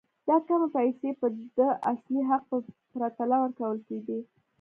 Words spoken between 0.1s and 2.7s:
دا کمې پیسې به د اصلي حق په